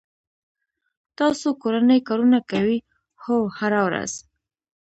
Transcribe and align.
تاسو 1.17 1.47
کورنی 1.61 1.99
کارونه 2.07 2.39
کوئ؟ 2.49 2.77
هو، 3.23 3.37
هره 3.57 3.81
ورځ 3.87 4.11